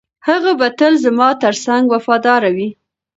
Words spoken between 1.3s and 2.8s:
تر څنګ وفاداره وي.